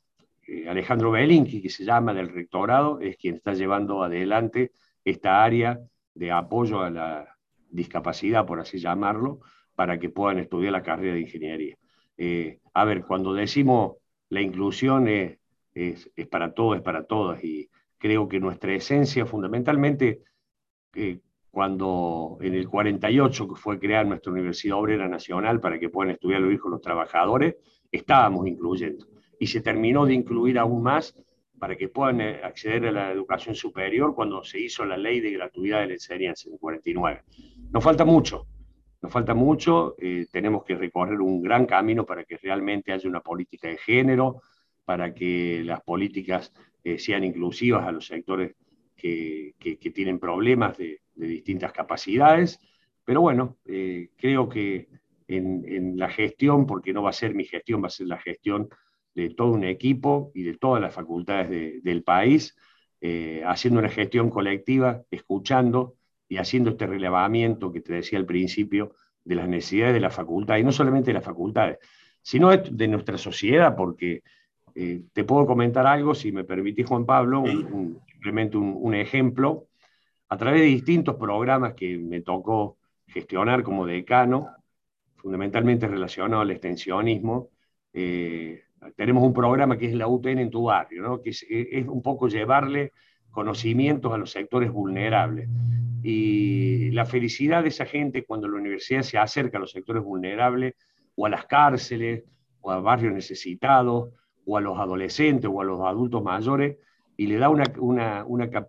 eh, 0.46 0.68
Alejandro 0.68 1.10
Belinki, 1.10 1.62
que 1.62 1.70
se 1.70 1.84
llama 1.84 2.12
del 2.12 2.28
rectorado, 2.28 3.00
es 3.00 3.16
quien 3.16 3.36
está 3.36 3.54
llevando 3.54 4.02
adelante 4.02 4.72
esta 5.04 5.42
área 5.42 5.80
de 6.14 6.30
apoyo 6.30 6.80
a 6.80 6.90
la 6.90 7.36
discapacidad, 7.70 8.46
por 8.46 8.60
así 8.60 8.78
llamarlo, 8.78 9.40
para 9.74 9.98
que 9.98 10.10
puedan 10.10 10.38
estudiar 10.38 10.72
la 10.72 10.82
carrera 10.82 11.14
de 11.14 11.20
ingeniería. 11.20 11.76
Eh, 12.16 12.60
a 12.72 12.84
ver, 12.84 13.04
cuando 13.04 13.34
decimos 13.34 13.96
la 14.28 14.40
inclusión 14.40 15.08
es, 15.08 15.38
es, 15.74 16.08
para 16.30 16.54
todos, 16.54 16.76
es 16.76 16.82
para 16.82 17.04
todas, 17.04 17.42
y 17.44 17.68
creo 17.98 18.28
que 18.28 18.40
nuestra 18.40 18.74
esencia 18.74 19.26
fundamentalmente, 19.26 20.22
eh, 20.94 21.18
cuando 21.50 22.38
en 22.40 22.54
el 22.54 22.68
48 22.68 23.48
que 23.48 23.54
fue 23.54 23.78
crear 23.78 24.06
nuestra 24.06 24.32
Universidad 24.32 24.76
Obrera 24.76 25.08
Nacional 25.08 25.60
para 25.60 25.78
que 25.78 25.88
puedan 25.88 26.12
estudiar 26.12 26.40
los 26.40 26.52
hijos 26.52 26.70
los 26.70 26.80
trabajadores, 26.80 27.56
estábamos 27.90 28.46
incluyendo. 28.46 29.06
Y 29.38 29.46
se 29.46 29.60
terminó 29.60 30.04
de 30.04 30.14
incluir 30.14 30.58
aún 30.58 30.82
más 30.82 31.16
para 31.64 31.76
que 31.76 31.88
puedan 31.88 32.20
eh, 32.20 32.40
acceder 32.44 32.88
a 32.88 32.92
la 32.92 33.10
educación 33.10 33.54
superior 33.54 34.14
cuando 34.14 34.44
se 34.44 34.60
hizo 34.60 34.84
la 34.84 34.98
ley 34.98 35.20
de 35.20 35.30
gratuidad 35.30 35.80
de 35.80 35.86
la 35.86 35.92
enseñanza 35.94 36.46
en 36.46 36.52
el 36.52 36.58
49. 36.58 37.22
Nos 37.72 37.82
falta 37.82 38.04
mucho, 38.04 38.46
nos 39.00 39.10
falta 39.10 39.32
mucho, 39.32 39.94
eh, 39.96 40.26
tenemos 40.30 40.62
que 40.62 40.74
recorrer 40.74 41.22
un 41.22 41.40
gran 41.40 41.64
camino 41.64 42.04
para 42.04 42.24
que 42.24 42.36
realmente 42.36 42.92
haya 42.92 43.08
una 43.08 43.20
política 43.20 43.68
de 43.68 43.78
género, 43.78 44.42
para 44.84 45.14
que 45.14 45.62
las 45.64 45.80
políticas 45.80 46.52
eh, 46.84 46.98
sean 46.98 47.24
inclusivas 47.24 47.86
a 47.86 47.92
los 47.92 48.08
sectores 48.08 48.54
que, 48.94 49.54
tienen 49.94 50.18
problemas 50.18 50.76
de, 50.76 51.00
de, 51.14 51.26
distintas 51.26 51.72
capacidades. 51.72 52.60
Pero 53.06 53.22
bueno, 53.22 53.56
creo 53.64 54.50
que 54.50 54.88
en, 55.28 55.64
en 55.66 55.96
la 55.96 56.10
gestión, 56.10 56.66
porque 56.66 56.92
no 56.92 57.02
va 57.02 57.08
a 57.08 57.14
ser 57.14 57.34
mi 57.34 57.44
gestión, 57.44 57.82
va 57.82 57.86
a 57.86 57.90
ser 57.90 58.08
la 58.08 58.18
gestión 58.18 58.68
de 59.14 59.30
todo 59.30 59.52
un 59.52 59.64
equipo 59.64 60.30
y 60.34 60.42
de 60.42 60.56
todas 60.56 60.80
las 60.80 60.94
facultades 60.94 61.82
del 61.82 62.02
país, 62.02 62.56
eh, 63.00 63.42
haciendo 63.46 63.80
una 63.80 63.88
gestión 63.88 64.30
colectiva, 64.30 65.02
escuchando 65.10 65.94
y 66.28 66.38
haciendo 66.38 66.70
este 66.70 66.86
relevamiento 66.86 67.72
que 67.72 67.80
te 67.80 67.92
decía 67.92 68.18
al 68.18 68.26
principio 68.26 68.94
de 69.24 69.34
las 69.36 69.48
necesidades 69.48 69.94
de 69.94 70.00
la 70.00 70.10
facultad, 70.10 70.56
y 70.56 70.64
no 70.64 70.72
solamente 70.72 71.10
de 71.10 71.14
las 71.14 71.24
facultades, 71.24 71.78
sino 72.22 72.50
de 72.56 72.88
nuestra 72.88 73.18
sociedad, 73.18 73.76
porque 73.76 74.22
eh, 74.74 75.02
te 75.12 75.24
puedo 75.24 75.46
comentar 75.46 75.86
algo, 75.86 76.14
si 76.14 76.32
me 76.32 76.44
permitís, 76.44 76.86
Juan 76.86 77.06
Pablo, 77.06 77.44
simplemente 78.10 78.56
un, 78.56 78.94
ejemplo. 78.94 79.68
A 80.28 80.36
través 80.36 80.62
de 80.62 80.66
distintos 80.66 81.16
programas 81.16 81.74
que 81.74 81.96
me 81.98 82.22
tocó 82.22 82.78
gestionar 83.06 83.62
como 83.62 83.86
decano, 83.86 84.48
fundamentalmente 85.16 85.86
relacionado 85.86 86.42
al 86.42 86.50
extensionismo, 86.50 87.50
eh, 87.92 88.63
tenemos 88.96 89.22
un 89.22 89.32
programa 89.32 89.76
que 89.76 89.86
es 89.86 89.94
la 89.94 90.08
UTN 90.08 90.38
en 90.38 90.50
tu 90.50 90.64
barrio, 90.64 91.02
¿no? 91.02 91.20
que 91.20 91.30
es, 91.30 91.44
un 91.86 92.02
poco 92.02 92.28
llevarle 92.28 92.92
conocimientos 93.30 94.12
a 94.12 94.18
los 94.18 94.30
sectores 94.30 94.70
vulnerables. 94.70 95.48
Y 96.02 96.90
la 96.90 97.06
felicidad 97.06 97.62
de 97.62 97.70
esa 97.70 97.86
gente 97.86 98.24
cuando 98.24 98.46
la 98.48 98.58
universidad 98.58 99.02
se 99.02 99.18
acerca 99.18 99.58
a 99.58 99.60
los 99.60 99.70
sectores 99.70 100.02
vulnerables, 100.02 100.74
o 101.16 101.26
a 101.26 101.30
las 101.30 101.46
cárceles, 101.46 102.24
o 102.60 102.70
a 102.70 102.80
barrios 102.80 103.12
necesitados, 103.12 104.10
o 104.44 104.56
a 104.58 104.60
los 104.60 104.78
adolescentes, 104.78 105.50
o 105.52 105.60
a 105.60 105.64
los 105.64 105.80
adultos 105.80 106.22
mayores, 106.22 106.76
y 107.16 107.26
le 107.26 107.38
da 107.38 107.48
una, 107.48 107.64
una, 107.78 108.24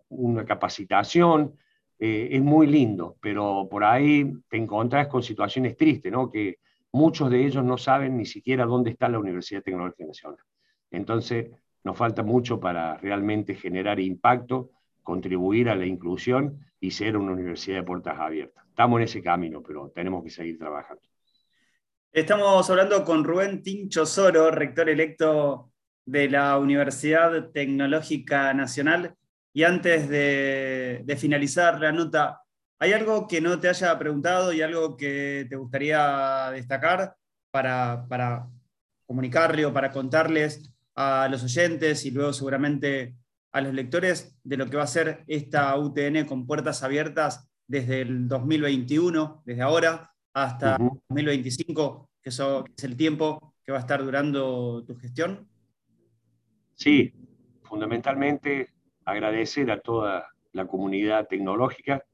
una, 0.09 0.45
capacitación, 0.45 1.55
eh, 1.99 2.29
es 2.31 2.41
muy 2.41 2.67
lindo, 2.67 3.15
pero 3.19 3.67
por 3.69 3.83
ahí 3.83 4.31
te 4.49 4.57
encontrás 4.57 5.07
con 5.07 5.23
situaciones 5.23 5.75
tristes, 5.75 6.11
¿no? 6.11 6.29
que 6.29 6.59
muchos 6.95 7.29
de 7.29 7.45
ellos 7.45 7.63
no 7.63 7.77
saben 7.77 8.17
ni 8.17 8.25
siquiera 8.25 8.65
dónde 8.65 8.91
está 8.91 9.09
la 9.09 9.19
Universidad 9.19 9.61
Tecnológica 9.61 10.05
Nacional. 10.05 10.39
Entonces, 10.91 11.51
nos 11.83 11.97
falta 11.97 12.23
mucho 12.23 12.59
para 12.59 12.97
realmente 12.97 13.53
generar 13.53 13.99
impacto, 13.99 14.71
contribuir 15.03 15.69
a 15.69 15.75
la 15.75 15.85
inclusión 15.85 16.65
y 16.79 16.91
ser 16.91 17.17
una 17.17 17.33
universidad 17.33 17.79
de 17.79 17.83
puertas 17.83 18.17
abiertas. 18.17 18.65
Estamos 18.69 18.99
en 18.99 19.03
ese 19.03 19.21
camino, 19.21 19.61
pero 19.61 19.91
tenemos 19.93 20.23
que 20.23 20.29
seguir 20.29 20.57
trabajando. 20.57 21.03
Estamos 22.13 22.69
hablando 22.69 23.03
con 23.03 23.25
Rubén 23.25 23.61
Tincho 23.61 24.05
Soro, 24.05 24.49
rector 24.49 24.89
electo 24.89 25.71
de 26.05 26.29
la 26.29 26.57
Universidad 26.57 27.51
Tecnológica 27.51 28.53
Nacional. 28.53 29.15
Y 29.51 29.63
antes 29.63 30.07
de, 30.07 31.01
de 31.03 31.15
finalizar 31.17 31.79
la 31.79 31.91
nota, 31.91 32.44
¿Hay 32.85 32.93
algo 32.93 33.27
que 33.27 33.41
no 33.41 33.59
te 33.59 33.67
haya 33.67 33.97
preguntado 33.97 34.53
y 34.53 34.61
algo 34.61 34.95
que 34.95 35.47
te 35.49 35.55
gustaría 35.55 36.51
destacar 36.51 37.15
para, 37.49 38.05
para 38.07 38.47
comunicarle 39.07 39.65
o 39.65 39.73
para 39.73 39.91
contarles 39.91 40.71
a 40.93 41.27
los 41.27 41.43
oyentes 41.43 42.05
y 42.05 42.11
luego 42.11 42.31
seguramente 42.31 43.15
a 43.53 43.61
los 43.61 43.73
lectores 43.73 44.37
de 44.43 44.57
lo 44.57 44.69
que 44.69 44.77
va 44.77 44.83
a 44.83 44.87
ser 44.87 45.23
esta 45.25 45.75
UTN 45.75 46.27
con 46.27 46.45
puertas 46.45 46.83
abiertas 46.83 47.49
desde 47.65 48.01
el 48.01 48.27
2021, 48.27 49.41
desde 49.47 49.63
ahora 49.63 50.13
hasta 50.31 50.77
2025, 50.77 52.11
que 52.21 52.29
eso 52.29 52.65
es 52.77 52.83
el 52.83 52.95
tiempo 52.95 53.55
que 53.65 53.71
va 53.71 53.79
a 53.79 53.81
estar 53.81 54.03
durando 54.03 54.85
tu 54.85 54.95
gestión? 54.95 55.49
Sí, 56.75 57.11
fundamentalmente 57.63 58.69
agradecer 59.05 59.71
a 59.71 59.79
toda 59.79 60.27
la 60.51 60.67
comunidad 60.67 61.27
tecnológica 61.27 62.05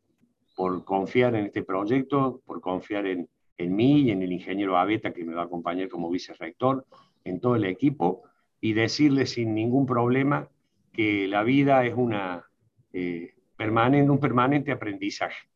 por 0.56 0.84
confiar 0.84 1.36
en 1.36 1.46
este 1.46 1.64
proyecto, 1.64 2.42
por 2.46 2.62
confiar 2.62 3.08
en, 3.08 3.30
en 3.58 3.76
mí 3.76 4.02
y 4.02 4.12
en 4.12 4.22
el 4.22 4.32
ingeniero 4.32 4.78
Abeta 4.78 5.14
que 5.14 5.24
me 5.24 5.34
va 5.34 5.44
a 5.44 5.46
acompañar 5.46 5.90
como 5.90 6.10
vicerrector, 6.10 6.86
en 7.24 7.40
todo 7.40 7.56
el 7.56 7.66
equipo, 7.66 8.24
y 8.60 8.74
decirle 8.74 9.26
sin 9.26 9.54
ningún 9.54 9.86
problema 9.86 10.50
que 10.92 11.28
la 11.28 11.44
vida 11.44 11.86
es 11.86 11.94
una, 11.96 12.46
eh, 12.94 13.36
permanente, 13.56 14.10
un 14.10 14.20
permanente 14.20 14.72
aprendizaje, 14.72 15.48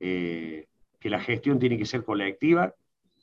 eh, 0.00 0.66
que 0.98 1.10
la 1.10 1.20
gestión 1.20 1.58
tiene 1.58 1.78
que 1.78 1.86
ser 1.86 2.04
colectiva 2.04 2.74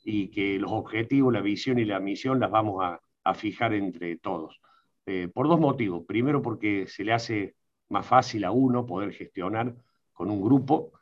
y 0.04 0.28
que 0.28 0.58
los 0.58 0.72
objetivos, 0.72 1.32
la 1.32 1.40
visión 1.42 1.78
y 1.78 1.84
la 1.84 2.00
misión 2.00 2.40
las 2.40 2.50
vamos 2.50 2.82
a, 2.82 3.00
a 3.24 3.34
fijar 3.34 3.74
entre 3.74 4.16
todos. 4.16 4.60
Eh, 5.06 5.28
por 5.32 5.48
dos 5.48 5.60
motivos. 5.60 6.04
Primero, 6.06 6.42
porque 6.42 6.86
se 6.86 7.04
le 7.04 7.12
hace 7.12 7.54
más 7.88 8.06
fácil 8.06 8.44
a 8.44 8.50
uno 8.50 8.86
poder 8.86 9.12
gestionar 9.12 9.74
con 10.12 10.30
un 10.30 10.40
grupo 10.40 10.92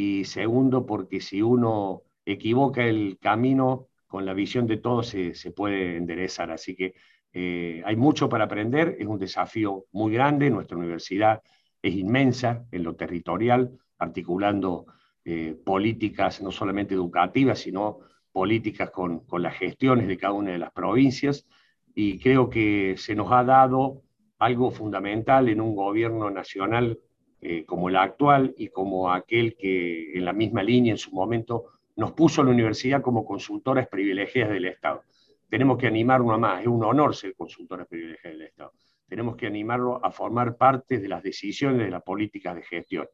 y 0.00 0.24
segundo, 0.24 0.86
porque 0.86 1.20
si 1.20 1.42
uno 1.42 2.02
equivoca 2.24 2.84
el 2.86 3.18
camino, 3.20 3.88
con 4.06 4.24
la 4.24 4.34
visión 4.34 4.66
de 4.66 4.78
todos 4.78 5.08
se, 5.08 5.34
se 5.34 5.50
puede 5.52 5.96
enderezar. 5.96 6.50
Así 6.50 6.74
que 6.74 6.94
eh, 7.32 7.82
hay 7.84 7.96
mucho 7.96 8.28
para 8.28 8.44
aprender, 8.44 8.96
es 8.98 9.06
un 9.06 9.18
desafío 9.18 9.84
muy 9.92 10.12
grande, 10.12 10.50
nuestra 10.50 10.76
universidad 10.76 11.42
es 11.82 11.94
inmensa 11.94 12.64
en 12.72 12.82
lo 12.82 12.94
territorial, 12.96 13.70
articulando 13.98 14.86
eh, 15.24 15.54
políticas 15.64 16.42
no 16.42 16.50
solamente 16.50 16.94
educativas, 16.94 17.58
sino 17.60 17.98
políticas 18.32 18.90
con, 18.90 19.20
con 19.26 19.42
las 19.42 19.56
gestiones 19.56 20.08
de 20.08 20.16
cada 20.16 20.32
una 20.32 20.52
de 20.52 20.58
las 20.58 20.72
provincias, 20.72 21.46
y 21.94 22.18
creo 22.18 22.48
que 22.48 22.94
se 22.96 23.14
nos 23.14 23.30
ha 23.32 23.44
dado 23.44 24.02
algo 24.38 24.70
fundamental 24.70 25.48
en 25.48 25.60
un 25.60 25.74
gobierno 25.74 26.30
nacional 26.30 26.98
eh, 27.42 27.64
como 27.64 27.88
la 27.88 28.02
actual 28.02 28.54
y 28.58 28.68
como 28.68 29.10
aquel 29.10 29.56
que 29.56 30.12
en 30.12 30.24
la 30.24 30.32
misma 30.32 30.62
línea 30.62 30.92
en 30.92 30.98
su 30.98 31.10
momento 31.10 31.66
nos 31.96 32.12
puso 32.12 32.42
a 32.42 32.44
la 32.44 32.50
universidad 32.50 33.00
como 33.00 33.24
consultoras 33.24 33.88
privilegiadas 33.88 34.52
del 34.52 34.66
Estado. 34.66 35.02
Tenemos 35.48 35.78
que 35.78 35.86
animarlo 35.86 36.32
a 36.32 36.38
más, 36.38 36.60
es 36.60 36.66
un 36.66 36.84
honor 36.84 37.14
ser 37.14 37.34
consultoras 37.34 37.86
privilegiadas 37.86 38.38
del 38.38 38.46
Estado. 38.46 38.72
Tenemos 39.08 39.36
que 39.36 39.46
animarlo 39.46 40.04
a 40.04 40.10
formar 40.10 40.56
parte 40.56 40.98
de 40.98 41.08
las 41.08 41.22
decisiones 41.22 41.78
de 41.78 41.90
las 41.90 42.02
políticas 42.02 42.54
de 42.54 42.62
gestión. 42.62 43.08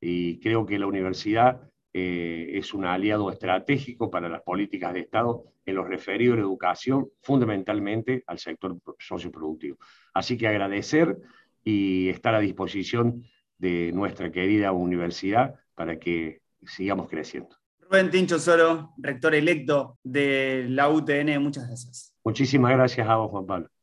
Y 0.00 0.38
creo 0.38 0.66
que 0.66 0.78
la 0.78 0.86
universidad 0.86 1.60
eh, 1.94 2.50
es 2.54 2.74
un 2.74 2.84
aliado 2.84 3.30
estratégico 3.30 4.10
para 4.10 4.28
las 4.28 4.42
políticas 4.42 4.94
de 4.94 5.00
Estado 5.00 5.44
en 5.64 5.74
lo 5.74 5.84
referido 5.84 6.34
a 6.34 6.36
la 6.36 6.42
educación, 6.42 7.08
fundamentalmente 7.20 8.22
al 8.26 8.38
sector 8.38 8.76
socioproductivo. 8.98 9.78
Así 10.14 10.36
que 10.36 10.46
agradecer 10.46 11.16
y 11.64 12.08
estar 12.08 12.34
a 12.34 12.40
disposición 12.40 13.24
de 13.62 13.92
nuestra 13.92 14.32
querida 14.32 14.72
universidad 14.72 15.54
para 15.76 15.96
que 15.96 16.42
sigamos 16.66 17.08
creciendo. 17.08 17.56
Rubén 17.78 18.10
Tincho 18.10 18.40
Soro, 18.40 18.92
rector 18.98 19.36
electo 19.36 19.98
de 20.02 20.66
la 20.68 20.88
UTN, 20.88 21.40
muchas 21.40 21.68
gracias. 21.68 22.12
Muchísimas 22.24 22.72
gracias 22.72 23.08
a 23.08 23.16
vos, 23.16 23.30
Juan 23.30 23.46
Pablo. 23.46 23.68